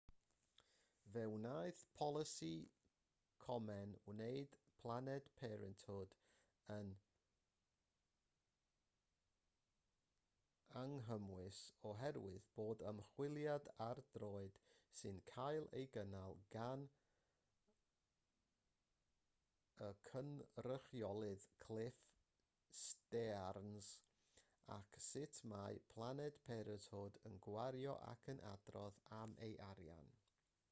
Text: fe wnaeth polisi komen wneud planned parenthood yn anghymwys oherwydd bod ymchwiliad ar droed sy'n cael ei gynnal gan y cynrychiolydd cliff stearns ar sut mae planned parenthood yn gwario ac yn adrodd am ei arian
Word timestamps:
fe 1.15 1.21
wnaeth 1.31 1.81
polisi 1.99 2.51
komen 3.45 3.91
wneud 4.11 4.53
planned 4.83 5.25
parenthood 5.41 6.13
yn 6.75 6.91
anghymwys 10.83 11.59
oherwydd 11.89 12.47
bod 12.59 12.85
ymchwiliad 12.91 13.67
ar 13.87 14.01
droed 14.17 14.61
sy'n 15.01 15.17
cael 15.33 15.67
ei 15.81 15.89
gynnal 15.97 16.39
gan 16.55 16.87
y 19.89 19.91
cynrychiolydd 20.11 21.49
cliff 21.65 22.01
stearns 22.85 23.91
ar 24.79 25.03
sut 25.09 25.43
mae 25.55 25.81
planned 25.97 26.41
parenthood 26.51 27.21
yn 27.31 27.37
gwario 27.49 27.99
ac 28.15 28.33
yn 28.37 28.43
adrodd 28.55 29.05
am 29.21 29.37
ei 29.49 29.59
arian 29.73 30.11